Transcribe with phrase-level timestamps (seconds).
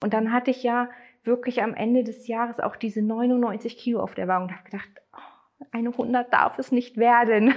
[0.00, 0.88] Und dann hatte ich ja
[1.24, 4.88] wirklich am Ende des Jahres auch diese 99 Kilo auf der Waage und habe gedacht,
[5.12, 7.54] oh, eine 100 darf es nicht werden.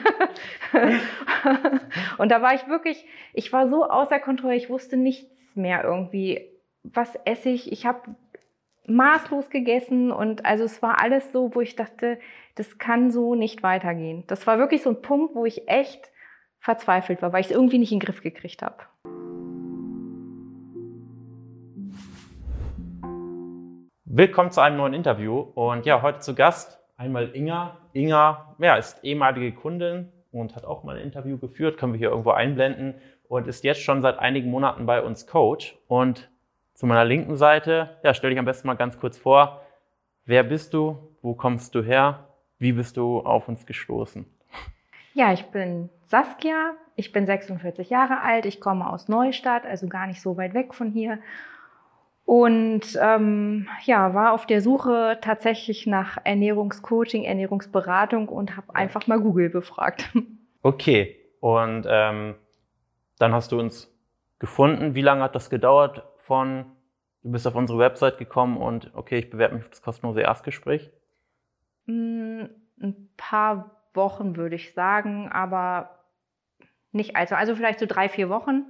[2.18, 6.48] und da war ich wirklich, ich war so außer Kontrolle, ich wusste nichts mehr irgendwie.
[6.84, 7.72] Was esse ich?
[7.72, 8.16] Ich habe
[8.88, 12.20] maßlos gegessen und also es war alles so, wo ich dachte,
[12.56, 14.24] das kann so nicht weitergehen.
[14.28, 16.12] Das war wirklich so ein Punkt, wo ich echt
[16.60, 18.84] verzweifelt war, weil ich es irgendwie nicht in den Griff gekriegt habe.
[24.14, 27.78] Willkommen zu einem neuen Interview und ja, heute zu Gast einmal Inga.
[27.94, 32.10] Inga ja, ist ehemalige Kundin und hat auch mal ein Interview geführt, können wir hier
[32.10, 32.96] irgendwo einblenden
[33.30, 35.78] und ist jetzt schon seit einigen Monaten bei uns Coach.
[35.88, 36.30] Und
[36.74, 39.62] zu meiner linken Seite, ja, stell dich am besten mal ganz kurz vor.
[40.26, 40.98] Wer bist du?
[41.22, 42.28] Wo kommst du her?
[42.60, 44.26] Wie bist du auf uns gestoßen?
[45.14, 46.74] Ja, ich bin Saskia.
[46.98, 48.46] Ich bin 46 Jahre alt.
[48.46, 51.20] Ich komme aus Neustadt, also gar nicht so weit weg von hier
[52.26, 59.20] und ähm, ja, war auf der Suche tatsächlich nach Ernährungscoaching, Ernährungsberatung und habe einfach mal
[59.20, 60.10] Google befragt.
[60.64, 62.36] Okay, und ähm,
[63.18, 63.92] dann hast du uns
[64.38, 64.94] gefunden.
[64.94, 66.66] Wie lange hat das gedauert von,
[67.24, 70.92] du bist auf unsere Website gekommen und okay, ich bewerbe mich für das kostenlose Erstgespräch?
[71.88, 72.44] Mm,
[72.80, 75.98] ein paar Wochen würde ich sagen, aber
[76.92, 77.36] nicht allzu.
[77.36, 78.66] Also vielleicht so drei, vier Wochen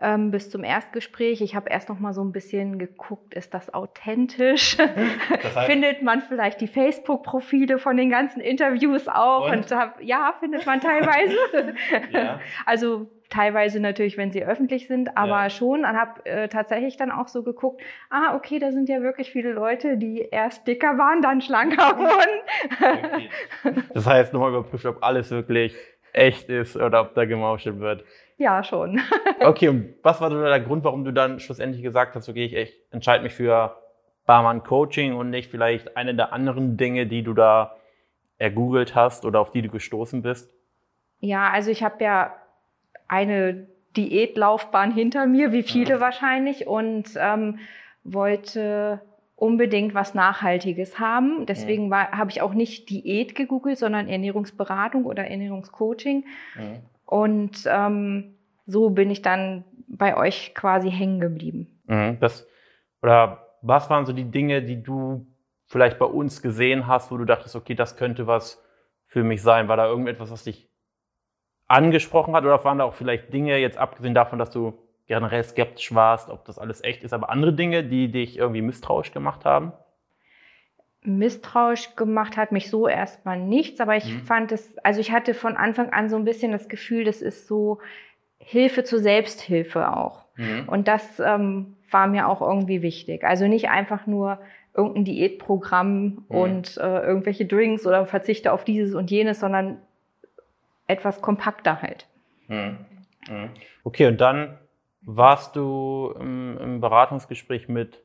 [0.00, 1.40] ähm, bis zum Erstgespräch.
[1.40, 4.76] Ich habe erst noch mal so ein bisschen geguckt, ist das authentisch?
[4.76, 4.88] Das
[5.56, 9.46] heißt, findet man vielleicht die Facebook-Profile von den ganzen Interviews auch?
[9.50, 11.36] Und, und hab, ja, findet man teilweise.
[12.12, 12.40] ja.
[12.64, 15.50] Also teilweise natürlich, wenn sie öffentlich sind, aber ja.
[15.50, 15.80] schon.
[15.80, 19.52] Und habe äh, tatsächlich dann auch so geguckt, ah, okay, da sind ja wirklich viele
[19.52, 22.40] Leute, die erst dicker waren, dann schlanker wurden.
[22.80, 23.84] Okay.
[23.94, 25.74] Das heißt, nochmal überprüft, ob alles wirklich
[26.12, 28.04] echt ist oder ob da gemauschelt wird.
[28.38, 29.00] Ja, schon.
[29.40, 32.74] okay, und was war der Grund, warum du dann schlussendlich gesagt hast, okay, ich echt
[32.92, 33.76] entscheide mich für
[34.26, 37.76] Barmann Coaching und nicht vielleicht eine der anderen Dinge, die du da
[38.38, 40.54] ergoogelt hast oder auf die du gestoßen bist?
[41.18, 42.34] Ja, also ich habe ja
[43.08, 46.00] eine Diätlaufbahn hinter mir, wie viele ja.
[46.00, 47.58] wahrscheinlich, und ähm,
[48.04, 49.00] wollte
[49.34, 51.46] unbedingt was Nachhaltiges haben.
[51.46, 56.24] Deswegen habe ich auch nicht Diät gegoogelt, sondern Ernährungsberatung oder Ernährungscoaching.
[56.56, 56.62] Ja.
[57.06, 58.34] Und ähm,
[58.68, 61.80] so bin ich dann bei euch quasi hängen geblieben.
[61.86, 62.46] Mhm, das,
[63.02, 65.26] oder was waren so die Dinge, die du
[65.66, 68.62] vielleicht bei uns gesehen hast, wo du dachtest, okay, das könnte was
[69.06, 69.68] für mich sein?
[69.68, 70.68] War da irgendetwas, was dich
[71.66, 72.44] angesprochen hat?
[72.44, 76.44] Oder waren da auch vielleicht Dinge, jetzt abgesehen davon, dass du generell skeptisch warst, ob
[76.44, 79.72] das alles echt ist, aber andere Dinge, die dich irgendwie misstrauisch gemacht haben?
[81.02, 84.20] misstrauisch gemacht hat mich so erstmal nichts, aber ich mhm.
[84.20, 87.46] fand es, also ich hatte von Anfang an so ein bisschen das Gefühl, das ist
[87.46, 87.78] so
[88.38, 90.24] Hilfe zur Selbsthilfe auch.
[90.36, 90.68] Mhm.
[90.68, 93.24] Und das ähm, war mir auch irgendwie wichtig.
[93.24, 94.38] Also nicht einfach nur
[94.74, 96.24] irgendein Diätprogramm mhm.
[96.28, 99.78] und äh, irgendwelche Drinks oder verzichte auf dieses und jenes, sondern
[100.86, 102.06] etwas kompakter halt.
[102.46, 102.78] Mhm.
[103.28, 103.50] Mhm.
[103.84, 104.58] Okay, und dann
[105.02, 108.02] warst du im, im Beratungsgespräch mit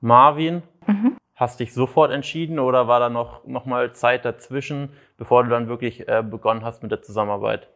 [0.00, 0.62] Marvin.
[0.86, 1.16] Mhm.
[1.34, 5.68] Hast dich sofort entschieden oder war da noch, noch mal Zeit dazwischen, bevor du dann
[5.68, 7.68] wirklich äh, begonnen hast mit der Zusammenarbeit?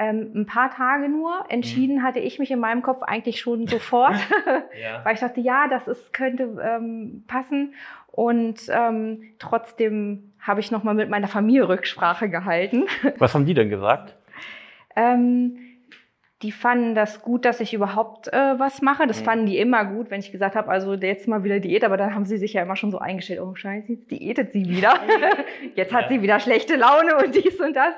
[0.00, 1.44] Ähm, ein paar Tage nur.
[1.50, 2.02] Entschieden mhm.
[2.02, 4.16] hatte ich mich in meinem Kopf eigentlich schon sofort,
[4.82, 5.00] ja.
[5.04, 7.74] weil ich dachte, ja, das ist, könnte ähm, passen.
[8.10, 12.86] Und ähm, trotzdem habe ich noch mal mit meiner Familie Rücksprache gehalten.
[13.18, 14.16] Was haben die denn gesagt?
[14.96, 15.58] Ähm,
[16.40, 19.06] die fanden das gut, dass ich überhaupt äh, was mache.
[19.06, 19.24] Das mhm.
[19.26, 22.14] fanden die immer gut, wenn ich gesagt habe, also jetzt mal wieder Diät, aber dann
[22.14, 24.94] haben sie sich ja immer schon so eingestellt, oh scheiße, jetzt diätet sie wieder.
[25.74, 27.94] jetzt hat sie wieder schlechte Laune und dies und das.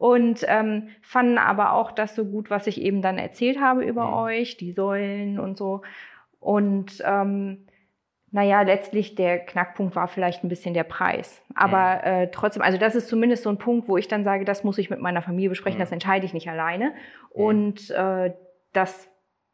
[0.00, 4.06] Und ähm, fanden aber auch das so gut, was ich eben dann erzählt habe über
[4.06, 4.14] mhm.
[4.14, 5.82] euch, die Säulen und so.
[6.38, 7.66] Und ähm,
[8.30, 11.42] naja, letztlich der Knackpunkt war vielleicht ein bisschen der Preis.
[11.54, 12.12] Aber mhm.
[12.12, 14.78] äh, trotzdem, also das ist zumindest so ein Punkt, wo ich dann sage, das muss
[14.78, 15.82] ich mit meiner Familie besprechen, mhm.
[15.82, 16.94] das entscheide ich nicht alleine.
[17.28, 18.32] Und äh,
[18.72, 19.06] das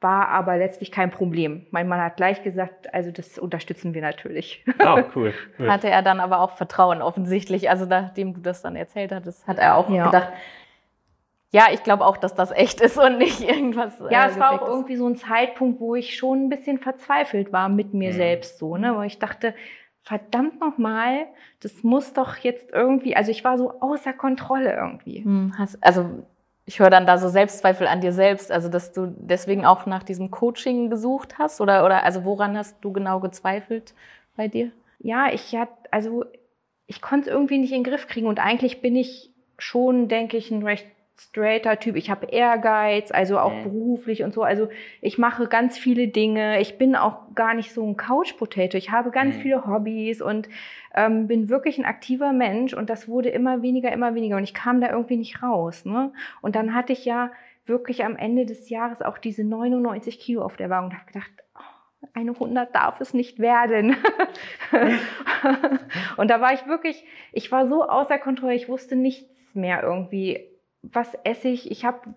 [0.07, 1.67] war aber letztlich kein Problem.
[1.73, 4.65] Mein Mann hat gleich gesagt, also das unterstützen wir natürlich.
[4.79, 5.35] Oh, cool.
[5.59, 5.69] cool.
[5.69, 7.69] Hatte er dann aber auch Vertrauen offensichtlich.
[7.71, 10.07] Also nachdem du das dann erzählt hattest, hat er auch ja.
[10.07, 10.33] gedacht,
[11.51, 13.95] ja, ich glaube auch, dass das echt ist und nicht irgendwas.
[14.09, 17.53] Ja, äh, es war auch irgendwie so ein Zeitpunkt, wo ich schon ein bisschen verzweifelt
[17.53, 18.17] war mit mir mhm.
[18.17, 19.55] selbst so, ne, wo ich dachte,
[20.03, 21.27] verdammt nochmal,
[21.61, 25.23] das muss doch jetzt irgendwie, also ich war so außer Kontrolle irgendwie.
[25.25, 26.25] Mhm, hast, also
[26.67, 30.03] ich höre dann da so Selbstzweifel an dir selbst, also dass du deswegen auch nach
[30.03, 33.95] diesem Coaching gesucht hast oder oder also woran hast du genau gezweifelt
[34.37, 34.73] bei dir?
[34.99, 36.25] Ja, ich hatte also
[36.89, 40.37] ich konnte es irgendwie nicht in den Griff kriegen und eigentlich bin ich schon, denke
[40.37, 40.87] ich, ein recht
[41.19, 41.97] straighter Typ.
[41.97, 43.63] Ich habe Ehrgeiz, also auch Mhm.
[43.65, 44.43] beruflich und so.
[44.43, 44.69] Also
[45.01, 46.61] ich mache ganz viele Dinge.
[46.61, 48.77] Ich bin auch gar nicht so ein Couch-Potato.
[48.77, 49.41] Ich habe ganz Mhm.
[49.41, 50.49] viele Hobbys und
[50.95, 52.75] ähm, bin wirklich ein aktiver Mensch.
[52.75, 54.37] Und das wurde immer weniger, immer weniger.
[54.37, 55.85] Und ich kam da irgendwie nicht raus.
[55.85, 56.13] Ne?
[56.43, 57.31] Und dann hatte ich ja
[57.67, 61.31] wirklich am Ende des Jahres auch diese 99 Kilo auf der Waage und habe gedacht,
[61.59, 63.97] oh, eine 100 darf es nicht werden.
[66.17, 70.47] und da war ich wirklich, ich war so außer Kontrolle, ich wusste nichts mehr irgendwie.
[70.93, 71.71] Was esse ich?
[71.71, 72.15] Ich habe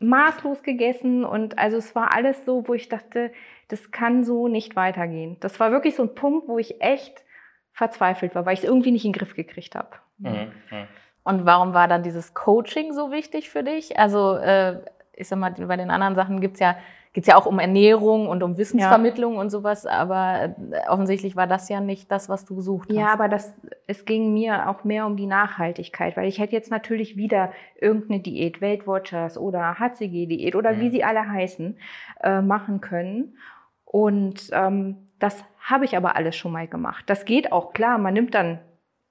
[0.00, 3.32] maßlos gegessen und also es war alles so, wo ich dachte,
[3.68, 5.36] das kann so nicht weitergehen.
[5.40, 7.24] Das war wirklich so ein Punkt, wo ich echt
[7.72, 9.90] verzweifelt war, weil ich es irgendwie nicht in den Griff gekriegt habe.
[10.18, 10.52] Mhm.
[10.70, 10.88] Mhm.
[11.22, 13.98] Und warum war dann dieses Coaching so wichtig für dich?
[13.98, 14.80] Also, äh,
[15.12, 16.76] ich sag mal, bei den anderen Sachen gibt's ja,
[17.12, 21.68] geht's ja auch um Ernährung und um Wissensvermittlung und sowas, aber äh, offensichtlich war das
[21.68, 22.96] ja nicht das, was du gesucht hast.
[22.96, 23.54] Ja, aber das,
[23.86, 28.20] es ging mir auch mehr um die Nachhaltigkeit, weil ich hätte jetzt natürlich wieder irgendeine
[28.20, 30.80] Diät, Weight Watchers oder HCG-Diät oder Mhm.
[30.80, 31.78] wie sie alle heißen,
[32.22, 33.36] äh, machen können.
[33.84, 37.04] Und ähm, das habe ich aber alles schon mal gemacht.
[37.08, 37.98] Das geht auch klar.
[37.98, 38.60] Man nimmt dann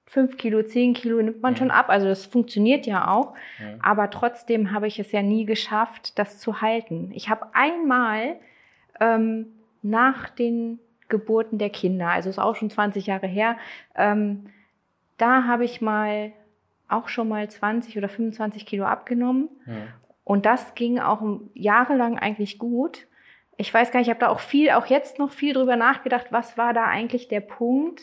[0.06, 1.56] fünf Kilo, zehn Kilo nimmt man Mhm.
[1.56, 1.88] schon ab.
[1.88, 3.34] Also das funktioniert ja auch.
[3.58, 3.78] Mhm.
[3.82, 7.10] Aber trotzdem habe ich es ja nie geschafft, das zu halten.
[7.14, 8.36] Ich habe einmal
[9.00, 9.46] ähm,
[9.82, 13.56] nach den Geburten der Kinder, also ist auch schon 20 Jahre her,
[13.96, 14.46] ähm,
[15.16, 16.32] da habe ich mal
[16.88, 19.48] auch schon mal 20 oder 25 Kilo abgenommen.
[19.66, 19.82] Mhm.
[20.24, 21.22] Und das ging auch
[21.54, 23.06] jahrelang eigentlich gut.
[23.56, 26.26] Ich weiß gar nicht, ich habe da auch viel, auch jetzt noch viel drüber nachgedacht,
[26.30, 28.02] was war da eigentlich der Punkt,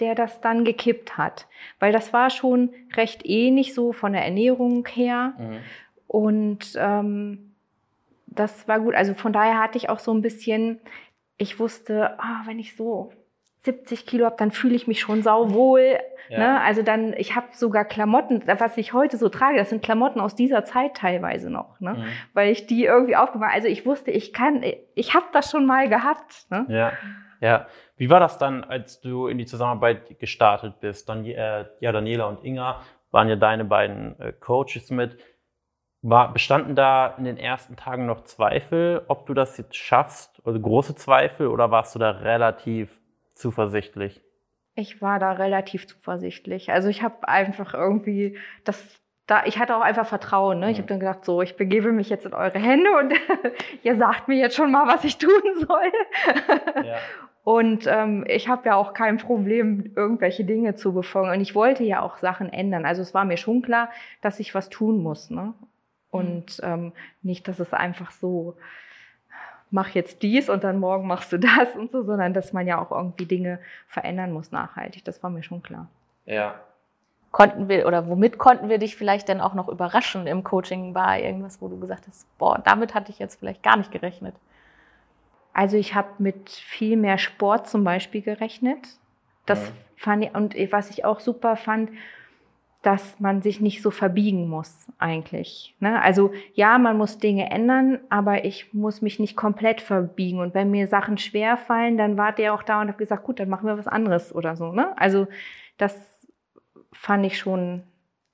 [0.00, 1.46] der das dann gekippt hat.
[1.78, 5.34] Weil das war schon recht ähnlich so von der Ernährung her.
[5.38, 5.58] Mhm.
[6.06, 7.54] Und ähm,
[8.26, 8.94] das war gut.
[8.94, 10.80] Also von daher hatte ich auch so ein bisschen,
[11.36, 13.12] ich wusste, ah, wenn ich so
[13.60, 15.98] 70 Kilo habe, dann fühle ich mich schon sauwohl.
[16.28, 16.38] Ja.
[16.38, 16.60] Ne?
[16.60, 20.34] Also dann, ich habe sogar Klamotten, was ich heute so trage, das sind Klamotten aus
[20.34, 21.94] dieser Zeit teilweise noch, ne?
[21.94, 22.04] Mhm.
[22.34, 24.62] weil ich die irgendwie aufgemacht Also ich wusste, ich kann,
[24.94, 26.46] ich habe das schon mal gehabt.
[26.50, 26.66] Ne?
[26.68, 26.92] Ja,
[27.40, 27.66] ja.
[27.96, 31.08] Wie war das dann, als du in die Zusammenarbeit gestartet bist?
[31.08, 35.18] Dann, äh, ja, Daniela und Inga waren ja deine beiden äh, Coaches mit.
[36.00, 40.40] War, bestanden da in den ersten Tagen noch Zweifel, ob du das jetzt schaffst?
[40.44, 43.00] Also große Zweifel oder warst du da relativ
[43.34, 44.22] zuversichtlich?
[44.74, 46.70] Ich war da relativ zuversichtlich.
[46.70, 50.58] Also ich habe einfach irgendwie das da, ich hatte auch einfach Vertrauen.
[50.58, 50.70] Ne?
[50.72, 50.82] Ich Mhm.
[50.82, 53.12] habe dann gedacht, so, ich begebe mich jetzt in eure Hände und
[53.84, 55.30] ihr sagt mir jetzt schon mal, was ich tun
[55.60, 55.92] soll.
[56.84, 56.96] Ja.
[57.44, 61.30] Und ähm, ich habe ja auch kein Problem, irgendwelche Dinge zu befolgen.
[61.30, 62.84] Und ich wollte ja auch Sachen ändern.
[62.84, 63.88] Also es war mir schon klar,
[64.20, 65.30] dass ich was tun muss.
[65.30, 65.54] Ne?
[66.10, 66.92] Und ähm,
[67.22, 68.56] nicht, dass es einfach so,
[69.70, 72.78] mach jetzt dies und dann morgen machst du das und so, sondern dass man ja
[72.78, 75.04] auch irgendwie Dinge verändern muss nachhaltig.
[75.06, 75.88] Das war mir schon klar.
[76.26, 76.56] Ja.
[77.30, 80.94] Konnten wir oder womit konnten wir dich vielleicht denn auch noch überraschen im Coaching?
[80.94, 84.34] War irgendwas, wo du gesagt hast, boah, damit hatte ich jetzt vielleicht gar nicht gerechnet?
[85.52, 88.78] Also ich habe mit viel mehr Sport zum Beispiel gerechnet.
[89.44, 89.72] Das Ja.
[89.96, 91.90] fand ich, und was ich auch super fand,
[92.82, 95.74] dass man sich nicht so verbiegen muss eigentlich.
[95.80, 96.00] Ne?
[96.00, 100.38] Also ja, man muss Dinge ändern, aber ich muss mich nicht komplett verbiegen.
[100.38, 103.40] Und wenn mir Sachen schwer fallen, dann wart ihr auch da und habt gesagt, gut,
[103.40, 104.72] dann machen wir was anderes oder so.
[104.72, 104.96] Ne?
[104.96, 105.26] Also
[105.76, 106.17] das
[106.92, 107.82] fand ich schon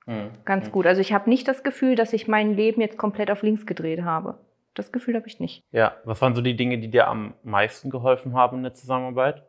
[0.07, 0.29] Mhm.
[0.45, 0.71] ganz Mhm.
[0.71, 0.85] gut.
[0.85, 4.03] Also ich habe nicht das Gefühl, dass ich mein Leben jetzt komplett auf links gedreht
[4.03, 4.37] habe.
[4.75, 5.63] Das Gefühl habe ich nicht.
[5.71, 5.95] Ja.
[6.03, 9.43] Was waren so die Dinge, die dir am meisten geholfen haben in der Zusammenarbeit?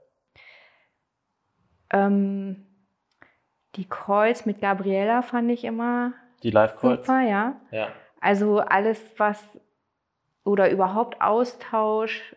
[1.90, 2.66] Ähm,
[3.76, 7.07] die Calls mit Gabriella fand ich immer Die Live-Calls?
[7.07, 7.61] super, ja.
[7.71, 7.88] Ja.
[8.21, 9.42] Also alles, was
[10.45, 12.35] oder überhaupt Austausch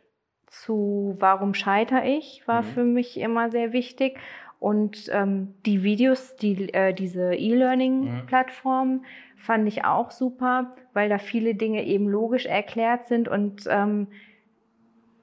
[0.47, 2.65] zu Warum scheitere ich, war Mhm.
[2.65, 4.19] für mich immer sehr wichtig.
[4.59, 7.33] Und ähm, die Videos, die, äh, diese.
[7.33, 9.05] E-Learning-Plattform
[9.37, 13.27] fand ich auch super, weil da viele Dinge eben logisch erklärt sind.
[13.27, 14.07] Und ähm,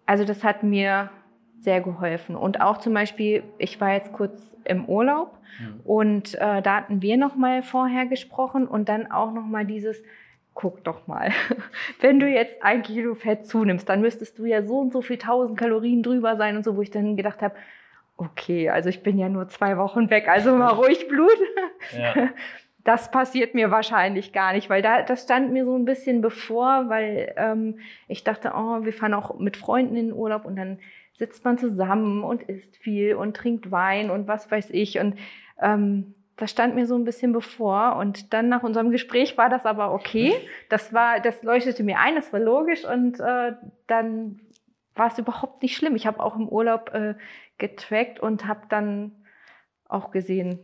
[0.06, 1.10] also das hat mir
[1.58, 2.34] sehr geholfen.
[2.36, 5.80] Und auch zum Beispiel, ich war jetzt kurz im Urlaub Mhm.
[5.84, 10.02] und äh, da hatten wir noch mal vorher gesprochen und dann auch noch mal dieses,
[10.54, 11.30] guck doch mal,
[12.00, 15.18] wenn du jetzt ein Kilo Fett zunimmst, dann müsstest du ja so und so viel
[15.18, 17.54] tausend Kalorien drüber sein und so, wo ich dann gedacht habe,
[18.16, 21.38] okay, also ich bin ja nur zwei Wochen weg, also mal ruhig Blut.
[21.96, 22.30] Ja.
[22.86, 26.88] Das passiert mir wahrscheinlich gar nicht, weil da, das stand mir so ein bisschen bevor,
[26.88, 30.78] weil ähm, ich dachte, oh, wir fahren auch mit Freunden in den Urlaub und dann
[31.12, 35.00] sitzt man zusammen und isst viel und trinkt Wein und was weiß ich.
[35.00, 35.16] Und
[35.60, 37.96] ähm, das stand mir so ein bisschen bevor.
[37.96, 40.34] Und dann nach unserem Gespräch war das aber okay.
[40.68, 43.54] Das war, das leuchtete mir ein, das war logisch und äh,
[43.88, 44.40] dann
[44.96, 45.96] war es überhaupt nicht schlimm.
[45.96, 47.14] Ich habe auch im Urlaub äh,
[47.58, 49.12] getrackt und habe dann
[49.88, 50.60] auch gesehen,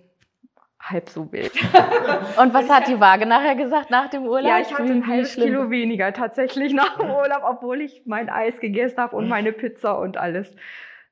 [0.82, 1.52] halb so wild.
[2.40, 4.50] Und was hat die Waage nachher gesagt nach dem Urlaub?
[4.50, 5.46] Ja, ich hatte ein halbes schlimm?
[5.46, 9.98] Kilo weniger tatsächlich nach dem Urlaub, obwohl ich mein Eis gegessen habe und meine Pizza
[9.98, 10.54] und alles.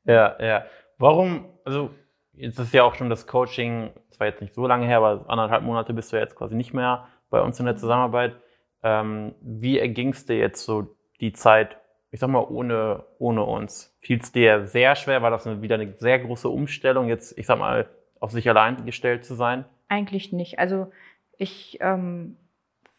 [0.05, 0.65] Ja, ja.
[0.99, 1.91] Warum, also
[2.33, 5.63] jetzt ist ja auch schon das Coaching, zwar jetzt nicht so lange her, aber anderthalb
[5.63, 8.37] Monate bist du jetzt quasi nicht mehr bei uns in der Zusammenarbeit.
[8.83, 11.80] Ähm, wie erging es dir jetzt so die Zeit,
[12.11, 13.97] ich sag mal, ohne, ohne uns?
[14.01, 15.23] Fiel es dir sehr schwer?
[15.23, 17.89] War das wieder eine sehr große Umstellung, jetzt, ich sag mal,
[18.19, 19.65] auf sich allein gestellt zu sein?
[19.89, 20.59] Eigentlich nicht.
[20.59, 20.91] Also
[21.37, 22.37] ich ähm,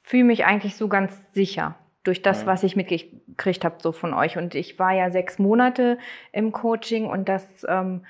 [0.04, 2.48] fühle mich eigentlich so ganz sicher durch das, Mhm.
[2.48, 4.38] was ich mitgekriegt habe so von euch.
[4.38, 5.98] Und ich war ja sechs Monate
[6.32, 8.06] im Coaching und das ähm,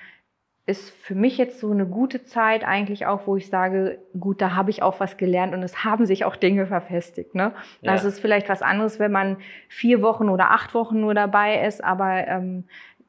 [0.64, 4.54] ist für mich jetzt so eine gute Zeit eigentlich auch, wo ich sage, gut, da
[4.54, 7.34] habe ich auch was gelernt und es haben sich auch Dinge verfestigt.
[7.34, 7.52] Ne?
[7.80, 7.92] Ja.
[7.92, 9.38] Das ist vielleicht was anderes, wenn man
[9.68, 12.64] vier Wochen oder acht Wochen nur dabei ist, aber ähm,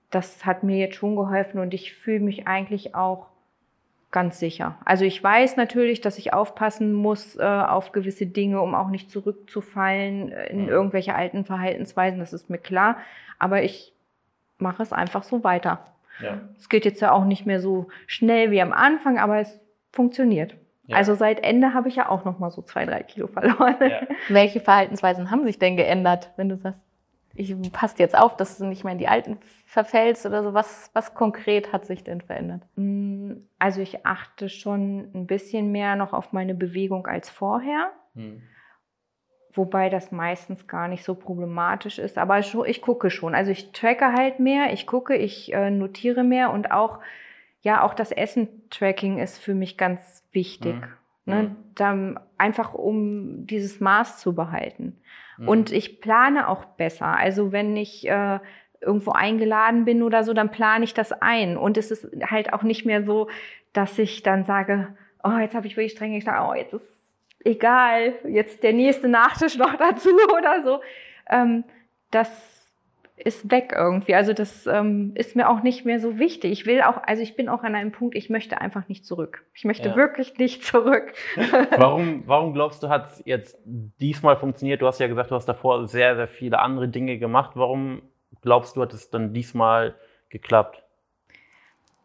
[0.10, 3.28] das hat mir jetzt schon geholfen und ich fühle mich eigentlich auch
[4.12, 4.78] ganz sicher.
[4.86, 9.10] Also ich weiß natürlich, dass ich aufpassen muss äh, auf gewisse Dinge, um auch nicht
[9.10, 10.70] zurückzufallen äh, in Mhm.
[10.70, 12.98] irgendwelche alten Verhaltensweisen, das ist mir klar.
[13.40, 13.94] Aber ich
[14.60, 15.86] mache es einfach so weiter.
[16.20, 16.42] Ja.
[16.58, 19.60] Es geht jetzt ja auch nicht mehr so schnell wie am Anfang, aber es
[19.92, 20.56] funktioniert.
[20.86, 20.98] Ja.
[20.98, 23.78] Also seit Ende habe ich ja auch noch mal so zwei, drei Kilo verloren.
[23.82, 24.02] Ja.
[24.30, 26.80] Welche Verhaltensweisen haben sich denn geändert, wenn du sagst,
[27.36, 30.54] ich passt jetzt auf, dass du nicht mehr in die alten verfällst oder so?
[30.54, 32.62] Was, was konkret hat sich denn verändert?
[32.76, 37.92] Mm, Also ich achte schon ein bisschen mehr noch auf meine Bewegung als vorher.
[38.14, 38.44] Hm.
[39.56, 42.18] Wobei das meistens gar nicht so problematisch ist.
[42.18, 43.36] Aber ich gucke schon.
[43.36, 47.00] Also ich tracke halt mehr, ich gucke, ich äh, notiere mehr und auch,
[47.62, 50.76] ja, auch das Essen-Tracking ist für mich ganz wichtig.
[50.76, 50.88] Mhm.
[51.26, 51.44] Ne?
[51.44, 51.56] Mhm.
[51.76, 55.00] Dann einfach um dieses Maß zu behalten.
[55.38, 55.48] Hm.
[55.48, 57.16] Und ich plane auch besser.
[57.16, 58.40] Also wenn ich äh,
[58.82, 61.58] irgendwo eingeladen bin oder so, dann plane ich das ein.
[61.58, 63.30] Und es ist halt auch nicht mehr so,
[63.72, 66.93] dass ich dann sage, oh, jetzt habe ich wirklich streng geschlafen, oh, jetzt ist
[67.46, 70.82] egal, jetzt der nächste Nachtisch noch dazu oder so.
[71.30, 71.64] Ähm,
[72.12, 72.52] das
[73.16, 74.16] ist weg irgendwie.
[74.16, 76.52] Also das ähm, ist mir auch nicht mehr so wichtig.
[76.52, 79.46] Ich will auch, also ich bin auch an einem Punkt, ich möchte einfach nicht zurück.
[79.54, 79.96] Ich möchte Ja.
[79.96, 81.14] wirklich nicht zurück.
[81.78, 84.82] Warum, warum glaubst du, hat es jetzt diesmal funktioniert?
[84.82, 87.52] Du hast ja gesagt, du hast davor sehr, sehr viele andere Dinge gemacht.
[87.54, 88.02] Warum
[88.42, 89.96] glaubst du, hat es dann diesmal
[90.30, 90.84] geklappt?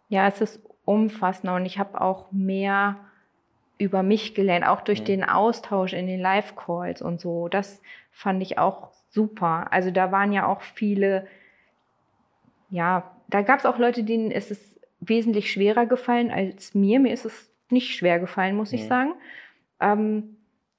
[0.09, 2.97] Ja, es ist umfassender und ich habe auch mehr
[3.78, 5.04] über mich gelernt, auch durch Mhm.
[5.06, 7.49] den Austausch in den Live-Calls und so.
[7.49, 7.80] Das
[8.11, 9.68] fand ich auch super.
[9.70, 11.26] Also da waren ja auch viele,
[12.70, 16.99] ja, da gab es auch Leute, denen ist es wesentlich schwerer gefallen als mir.
[17.00, 18.88] Mir ist es nicht schwer gefallen, muss ich Mhm.
[18.88, 19.14] sagen.
[19.80, 20.37] Ähm,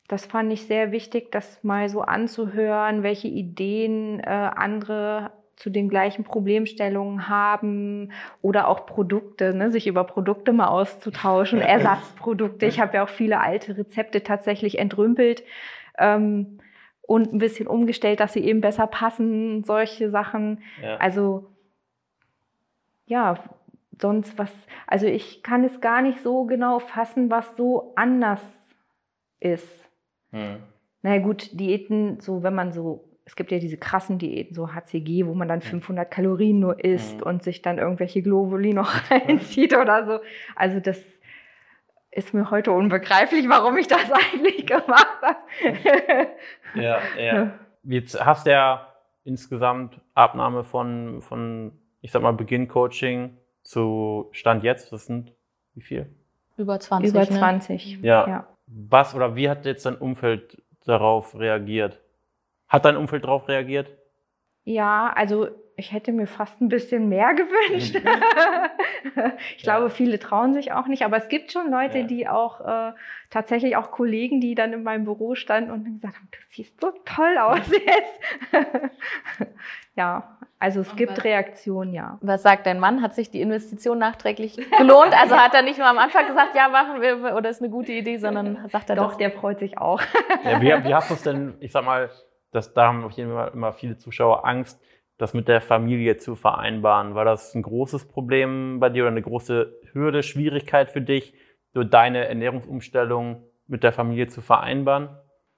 [0.07, 5.89] das fand ich sehr wichtig, das mal so anzuhören, welche Ideen äh, andere zu den
[5.89, 12.65] gleichen Problemstellungen haben oder auch Produkte, ne, sich über Produkte mal auszutauschen, Ersatzprodukte.
[12.65, 15.43] Ich habe ja auch viele alte Rezepte tatsächlich entrümpelt
[15.97, 16.59] ähm,
[17.01, 20.63] und ein bisschen umgestellt, dass sie eben besser passen, solche Sachen.
[20.81, 20.95] Ja.
[20.95, 21.49] Also
[23.05, 23.43] ja,
[23.99, 24.51] sonst was,
[24.87, 28.41] also ich kann es gar nicht so genau fassen, was so anders
[29.41, 29.89] ist.
[30.31, 30.63] Hm.
[31.01, 34.73] Na ja, gut, Diäten, so wenn man so, es gibt ja diese krassen Diäten, so
[34.73, 37.27] HCG, wo man dann 500 Kalorien nur isst Mhm.
[37.27, 40.19] und sich dann irgendwelche Globuli noch reinzieht oder so.
[40.55, 40.99] Also das
[42.09, 46.27] ist mir heute unbegreiflich, warum ich das eigentlich gemacht habe.
[46.73, 47.51] Ja, ja.
[47.83, 48.87] Jetzt hast du ja
[49.23, 51.71] insgesamt Abnahme von, von
[52.01, 54.91] ich sag mal, Beginn-Coaching zu Stand jetzt.
[54.91, 55.33] Das sind
[55.75, 56.09] wie viel?
[56.57, 57.11] Über 20.
[57.11, 57.29] Über ne?
[57.29, 58.01] 20.
[58.01, 58.27] Ja.
[58.27, 58.47] ja.
[58.65, 62.01] Was oder wie hat jetzt dein Umfeld darauf reagiert?
[62.69, 63.91] Hat dein Umfeld darauf reagiert?
[64.63, 67.95] Ja, also ich hätte mir fast ein bisschen mehr gewünscht.
[69.57, 69.77] ich Ja.
[69.77, 72.03] glaube, viele trauen sich auch nicht, aber es gibt schon Leute, Ja.
[72.05, 72.91] die auch äh,
[73.29, 76.91] tatsächlich auch Kollegen, die dann in meinem Büro standen und gesagt haben, du siehst so
[77.05, 78.19] toll aus jetzt.
[79.95, 82.17] ja, also es Und gibt was- Reaktionen, ja.
[82.21, 83.01] Was sagt dein Mann?
[83.01, 85.13] Hat sich die Investition nachträglich gelohnt?
[85.19, 87.93] Also hat er nicht nur am Anfang gesagt, ja, machen wir oder ist eine gute
[87.93, 90.01] Idee, sondern sagt er Doch, doch, der freut sich auch.
[90.43, 92.09] Ja, wie, wie hast du es denn, ich sag mal,
[92.51, 94.79] das, da haben auf jeden Fall immer viele Zuschauer Angst,
[95.17, 97.13] das mit der Familie zu vereinbaren.
[97.13, 101.33] War das ein großes Problem bei dir oder eine große Hürde, Schwierigkeit für dich,
[101.73, 105.09] so deine Ernährungsumstellung mit der Familie zu vereinbaren?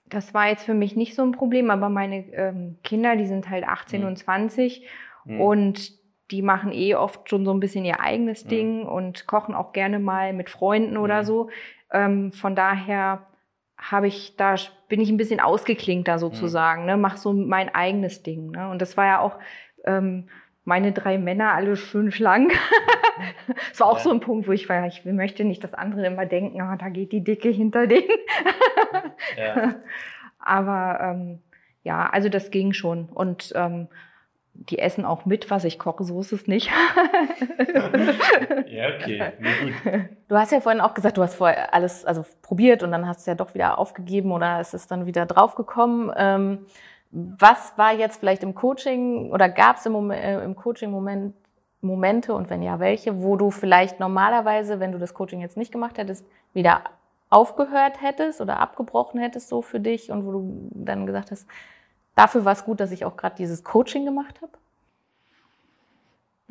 [0.06, 3.50] Das war jetzt für mich nicht so ein Problem, aber meine ähm, Kinder, die sind
[3.50, 4.08] halt 18 Mhm.
[4.08, 4.88] und 20
[5.26, 5.40] Hm.
[5.40, 8.50] und die machen eh oft schon so ein bisschen ihr eigenes Mhm.
[8.50, 11.26] Ding und kochen auch gerne mal mit Freunden oder Mhm.
[11.26, 11.50] so.
[11.92, 13.28] Ähm, von daher
[13.82, 14.56] habe ich da
[14.88, 18.52] bin ich ein bisschen ausgeklinkt da sozusagen, ne, mach so mein eigenes Ding.
[18.52, 18.70] Ne?
[18.70, 19.38] Und das war ja auch
[19.86, 20.28] ähm,
[20.64, 22.54] meine drei Männer alle schön schlank.
[23.72, 24.04] Es war auch ja.
[24.04, 26.90] so ein Punkt, wo ich war, ich möchte nicht, dass andere immer denken, ah, da
[26.90, 28.08] geht die Dicke hinter denen.
[29.38, 29.76] ja.
[30.40, 31.40] Aber ähm,
[31.84, 33.10] ja, also das ging schon.
[33.10, 33.90] Und ähm,
[34.54, 36.70] die essen auch mit, was ich koche, so ist es nicht.
[37.74, 39.32] ja, okay.
[39.40, 40.10] Nee, gut.
[40.28, 43.26] Du hast ja vorhin auch gesagt, du hast vorher alles also probiert und dann hast
[43.26, 46.12] du ja doch wieder aufgegeben oder es ist dann wieder draufgekommen.
[46.16, 46.66] Ähm,
[47.12, 51.34] was war jetzt vielleicht im Coaching oder gab es im, äh, im Coaching-Moment
[51.82, 55.72] Momente und wenn ja, welche, wo du vielleicht normalerweise, wenn du das Coaching jetzt nicht
[55.72, 56.84] gemacht hättest, wieder
[57.30, 61.48] aufgehört hättest oder abgebrochen hättest so für dich und wo du dann gesagt hast,
[62.22, 64.54] dafür war es gut, dass ich auch gerade dieses Coaching gemacht habe?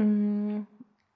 [0.02, 0.66] Mm,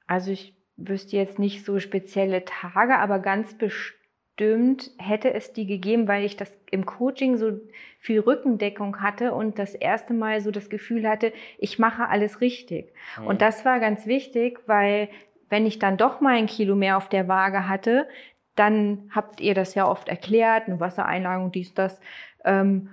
[0.06, 6.06] also ich wüsste jetzt nicht so spezielle Tage, aber ganz bestimmt hätte es die gegeben,
[6.06, 7.60] weil ich das im Coaching so
[7.98, 12.92] viel Rückendeckung hatte und das erste Mal so das Gefühl hatte, ich mache alles richtig.
[13.18, 13.26] Mhm.
[13.26, 15.08] Und das war ganz wichtig, weil
[15.48, 18.08] wenn ich dann doch mal ein Kilo mehr auf der Waage hatte,
[18.54, 22.00] dann habt ihr das ja oft erklärt, eine Wassereinlagerung, dies, das.
[22.44, 22.90] Ähm,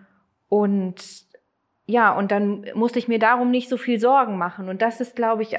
[0.49, 1.30] und
[1.91, 4.69] ja, und dann musste ich mir darum nicht so viel Sorgen machen.
[4.69, 5.57] Und das ist, glaube ich,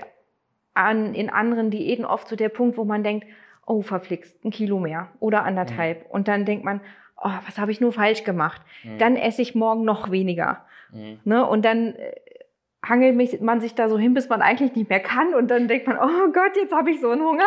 [0.72, 3.26] an, in anderen Diäten oft so der Punkt, wo man denkt,
[3.66, 6.04] oh, verflixt, ein Kilo mehr oder anderthalb.
[6.04, 6.10] Mhm.
[6.10, 6.80] Und dann denkt man,
[7.22, 8.62] oh, was habe ich nur falsch gemacht?
[8.82, 8.98] Mhm.
[8.98, 10.64] Dann esse ich morgen noch weniger.
[10.90, 11.20] Mhm.
[11.24, 11.46] Ne?
[11.46, 12.12] Und dann äh,
[12.84, 15.86] hangelt man sich da so hin, bis man eigentlich nicht mehr kann und dann denkt
[15.86, 17.44] man, oh Gott, jetzt habe ich so einen Hunger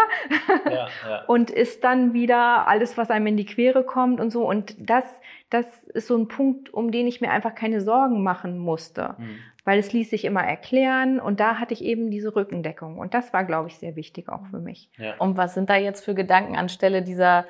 [0.66, 1.24] ja, ja.
[1.28, 5.04] und ist dann wieder alles, was einem in die Quere kommt und so und das,
[5.50, 9.40] das ist so ein Punkt, um den ich mir einfach keine Sorgen machen musste, mhm.
[9.66, 13.34] weil es ließ sich immer erklären und da hatte ich eben diese Rückendeckung und das
[13.34, 14.90] war, glaube ich, sehr wichtig auch für mich.
[14.98, 15.16] Ja.
[15.18, 17.44] Und was sind da jetzt für Gedanken anstelle dieser,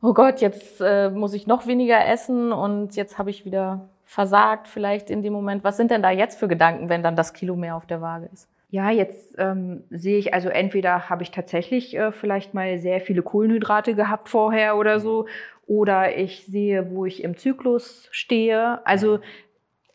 [0.00, 4.68] oh Gott, jetzt äh, muss ich noch weniger essen und jetzt habe ich wieder versagt
[4.68, 5.64] vielleicht in dem Moment?
[5.64, 8.28] Was sind denn da jetzt für Gedanken, wenn dann das Kilo mehr auf der Waage
[8.32, 8.48] ist?
[8.70, 13.22] Ja, jetzt ähm, sehe ich, also entweder habe ich tatsächlich äh, vielleicht mal sehr viele
[13.22, 15.26] Kohlenhydrate gehabt vorher oder so,
[15.66, 18.86] oder ich sehe, wo ich im Zyklus stehe.
[18.86, 19.18] Also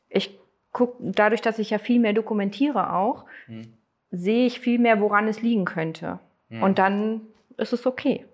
[0.09, 0.37] ich
[0.73, 3.73] gucke, dadurch, dass ich ja viel mehr dokumentiere auch, mhm.
[4.11, 6.19] sehe ich viel mehr, woran es liegen könnte.
[6.49, 6.63] Mhm.
[6.63, 7.21] Und dann
[7.55, 8.25] ist es okay.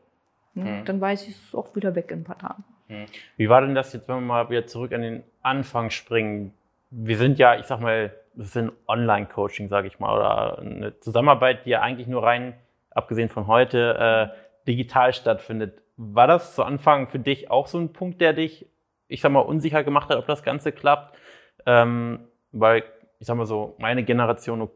[0.56, 0.84] Mhm.
[0.86, 2.64] Dann weiß ich es auch wieder weg in ein paar Tagen.
[2.88, 3.06] Hm.
[3.38, 6.54] Wie war denn das jetzt, wenn wir mal wieder zurück an den Anfang springen?
[6.92, 11.00] Wir sind ja, ich sag mal, das ist ein Online-Coaching, sage ich mal, oder eine
[11.00, 12.54] Zusammenarbeit, die ja eigentlich nur rein,
[12.92, 15.82] abgesehen von heute, äh, digital stattfindet.
[15.98, 18.68] War das zu Anfang für dich auch so ein Punkt, der dich,
[19.08, 21.18] ich sag mal, unsicher gemacht hat, ob das Ganze klappt?
[21.66, 22.84] Ähm, weil,
[23.20, 24.70] ich sag mal so, meine Generation,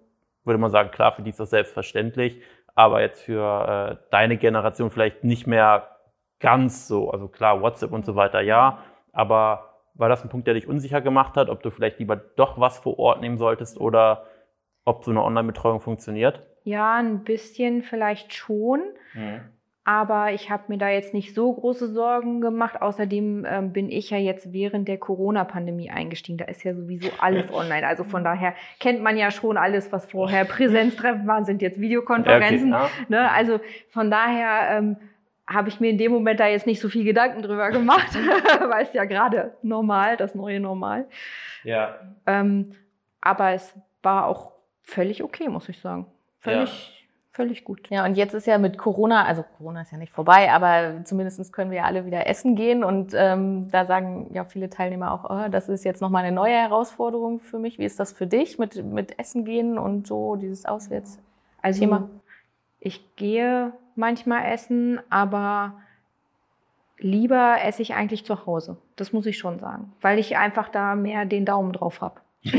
[0.46, 2.42] würde man sagen, klar, für die ist das selbstverständlich,
[2.76, 5.99] aber jetzt für äh, deine Generation vielleicht nicht mehr
[6.40, 7.12] ganz so.
[7.12, 8.80] Also klar, WhatsApp und so weiter, ja.
[9.12, 12.60] Aber war das ein Punkt, der dich unsicher gemacht hat, ob du vielleicht lieber doch
[12.60, 14.26] was vor Ort nehmen solltest oder
[14.86, 16.42] ob so eine Online-Betreuung funktioniert?
[16.64, 18.82] Ja, ein bisschen vielleicht schon.
[19.14, 19.42] Mhm.
[19.84, 22.80] Aber ich habe mir da jetzt nicht so große Sorgen gemacht.
[22.80, 26.38] Außerdem ähm, bin ich ja jetzt während der Corona-Pandemie eingestiegen.
[26.38, 27.88] Da ist ja sowieso alles online.
[27.88, 32.74] Also von daher kennt man ja schon alles, was vorher Präsenztreffen waren, sind jetzt Videokonferenzen.
[32.74, 33.32] Okay, ne?
[33.32, 34.98] Also von daher ähm,
[35.50, 38.14] habe ich mir in dem Moment da jetzt nicht so viel Gedanken drüber gemacht,
[38.70, 41.06] weil es ja gerade normal, das neue Normal.
[41.64, 41.96] Ja.
[42.28, 42.76] Ähm,
[43.20, 44.52] aber es war auch
[44.84, 46.06] völlig okay, muss ich sagen.
[46.40, 47.08] Völlig, ja.
[47.34, 47.90] völlig gut.
[47.90, 51.52] Ja, und jetzt ist ja mit Corona, also Corona ist ja nicht vorbei, aber zumindest
[51.52, 52.84] können wir ja alle wieder essen gehen.
[52.84, 56.56] Und ähm, da sagen ja viele Teilnehmer auch, oh, das ist jetzt nochmal eine neue
[56.56, 57.80] Herausforderung für mich.
[57.80, 61.20] Wie ist das für dich mit, mit Essen gehen und so, dieses Auswärts?
[61.62, 62.10] Also, Thema?
[62.80, 65.82] ich gehe manchmal essen, aber
[66.98, 68.78] lieber esse ich eigentlich zu Hause.
[68.96, 72.22] Das muss ich schon sagen, weil ich einfach da mehr den Daumen drauf habe.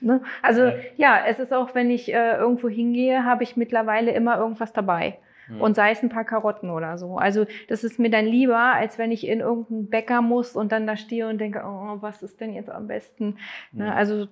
[0.00, 0.22] ne?
[0.42, 4.72] Also ja, es ist auch, wenn ich äh, irgendwo hingehe, habe ich mittlerweile immer irgendwas
[4.72, 5.18] dabei.
[5.48, 5.60] Mhm.
[5.60, 7.18] Und sei es ein paar Karotten oder so.
[7.18, 10.86] Also das ist mir dann lieber, als wenn ich in irgendeinen Bäcker muss und dann
[10.86, 13.36] da stehe und denke, oh, was ist denn jetzt am besten?
[13.72, 13.84] Mhm.
[13.84, 13.94] Ne?
[13.94, 14.28] Also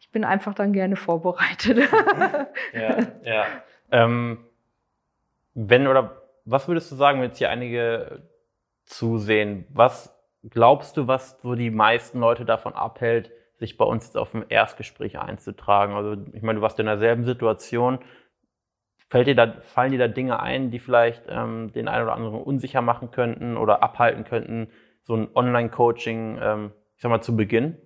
[0.00, 1.78] ich bin einfach dann gerne vorbereitet.
[2.72, 3.46] ja, ja.
[3.90, 4.38] Ähm,
[5.56, 8.22] wenn oder was würdest du sagen, wenn jetzt hier einige
[8.84, 9.66] zusehen?
[9.70, 10.14] Was
[10.44, 14.44] glaubst du, was so die meisten Leute davon abhält, sich bei uns jetzt auf ein
[14.48, 15.94] Erstgespräch einzutragen?
[15.94, 17.98] Also ich meine, du warst in derselben Situation.
[19.08, 22.42] Fällt dir da, fallen dir da Dinge ein, die vielleicht ähm, den einen oder anderen
[22.42, 24.68] unsicher machen könnten oder abhalten könnten,
[25.04, 27.78] so ein Online-Coaching, ähm, ich sag mal, zu Beginn?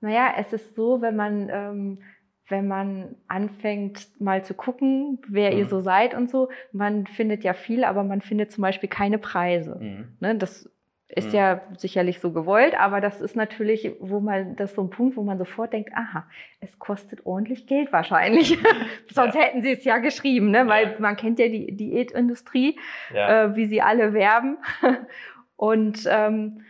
[0.00, 2.02] Naja, es ist so, wenn man ähm,
[2.50, 5.58] wenn man anfängt mal zu gucken, wer mhm.
[5.58, 9.18] ihr so seid und so, man findet ja viel, aber man findet zum Beispiel keine
[9.18, 9.76] Preise.
[9.80, 10.08] Mhm.
[10.20, 10.68] Ne, das
[11.12, 11.34] Ist Mhm.
[11.38, 15.16] ja sicherlich so gewollt, aber das ist natürlich, wo man, das ist so ein Punkt,
[15.16, 16.24] wo man sofort denkt, aha,
[16.60, 18.56] es kostet ordentlich Geld wahrscheinlich.
[19.10, 19.40] Sonst Ja.
[19.40, 20.68] hätten sie es ja geschrieben, ne?
[20.68, 20.94] weil Ja.
[21.00, 22.78] man kennt ja die Diätindustrie,
[23.12, 23.46] Ja.
[23.46, 24.58] äh, wie sie alle werben.
[25.56, 26.60] Und ähm,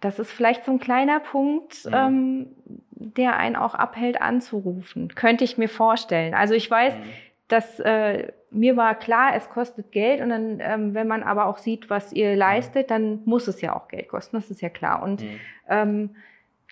[0.00, 1.92] das ist vielleicht so ein kleiner Punkt, Mhm.
[1.94, 2.46] ähm,
[2.96, 5.08] der einen auch abhält anzurufen.
[5.14, 6.34] Könnte ich mir vorstellen.
[6.34, 7.00] Also ich weiß, Mhm.
[7.48, 11.58] dass äh, mir war klar, es kostet Geld und dann, ähm, wenn man aber auch
[11.58, 15.02] sieht, was ihr leistet, dann muss es ja auch Geld kosten, das ist ja klar.
[15.02, 15.40] Und Mhm.
[15.68, 16.10] ähm,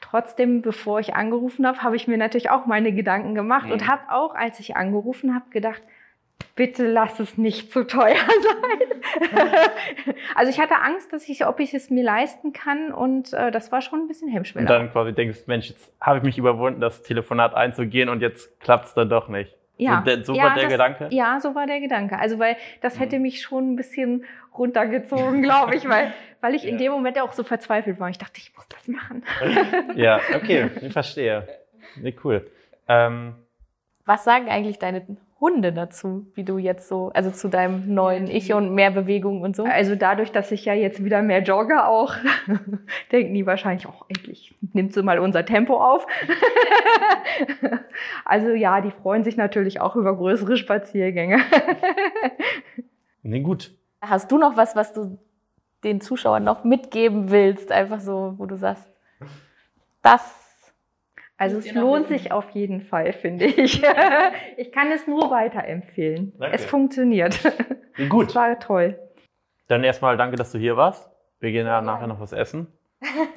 [0.00, 3.72] trotzdem, bevor ich angerufen habe, habe ich mir natürlich auch meine Gedanken gemacht Mhm.
[3.72, 5.82] und habe auch, als ich angerufen habe, gedacht,
[6.56, 8.88] bitte lass es nicht zu teuer sein.
[10.34, 13.72] also ich hatte Angst, dass ich, ob ich es mir leisten kann und äh, das
[13.72, 14.66] war schon ein bisschen Und Hemmschwelle.
[14.66, 18.86] dann quasi denkst, Mensch, jetzt habe ich mich überwunden, das Telefonat einzugehen und jetzt klappt
[18.86, 19.54] es dann doch nicht.
[19.78, 21.08] Ja, So, der, so ja, war der das- Gedanke?
[21.10, 22.18] Ja, so war der Gedanke.
[22.18, 23.00] Also, weil das Mhm.
[23.00, 24.24] hätte mich schon ein bisschen
[24.56, 26.78] runtergezogen, glaube ich, weil, weil ich in Ja.
[26.84, 28.08] dem Moment auch so verzweifelt war.
[28.10, 29.24] Ich dachte, ich muss das machen.
[29.96, 31.48] Ja, okay, ich verstehe.
[31.96, 32.48] Nee, cool.
[32.86, 33.34] Ähm,
[34.04, 35.04] Was sagen eigentlich deine
[35.42, 39.56] Hunde dazu, wie du jetzt so, also zu deinem neuen Ich und mehr Bewegung und
[39.56, 39.64] so?
[39.64, 42.14] Also dadurch, dass ich ja jetzt wieder mehr jogge auch,
[43.12, 46.06] denken die wahrscheinlich auch, endlich nimmt sie mal unser Tempo auf.
[48.24, 51.40] also ja, die freuen sich natürlich auch über größere Spaziergänge.
[53.24, 53.74] nee, gut.
[54.00, 55.18] Hast du noch was, was du
[55.82, 57.72] den Zuschauern noch mitgeben willst?
[57.72, 58.88] Einfach so, wo du sagst,
[60.02, 60.41] das.
[61.42, 63.82] Also es lohnt sich auf jeden Fall, finde ich.
[64.56, 66.32] Ich kann es nur weiterempfehlen.
[66.38, 66.54] Danke.
[66.54, 67.40] Es funktioniert.
[67.98, 68.34] Nee, Es gut.
[68.36, 68.96] war toll.
[69.66, 71.10] Dann erstmal danke, dass du hier warst.
[71.40, 72.68] Wir gehen ja nachher noch was essen.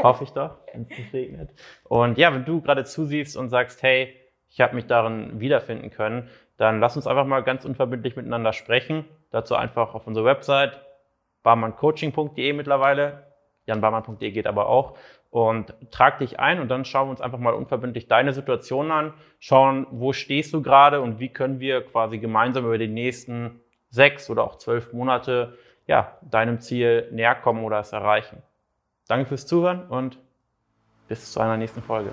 [0.03, 1.49] Hoffe ich doch, wenn es nicht regnet.
[1.83, 4.15] Und ja, wenn du gerade zusiehst und sagst, hey,
[4.49, 9.05] ich habe mich darin wiederfinden können, dann lass uns einfach mal ganz unverbindlich miteinander sprechen.
[9.31, 10.79] Dazu einfach auf unsere Website
[11.41, 13.23] barmanncoaching.de mittlerweile.
[13.65, 14.95] janbarmann.de geht aber auch.
[15.36, 19.13] Und trag dich ein und dann schauen wir uns einfach mal unverbindlich deine Situation an,
[19.39, 24.30] schauen, wo stehst du gerade und wie können wir quasi gemeinsam über die nächsten sechs
[24.30, 28.43] oder auch zwölf Monate ja, deinem Ziel näher kommen oder es erreichen.
[29.10, 30.19] Danke fürs Zuhören und
[31.10, 32.12] bis zu einer nächsten Folge.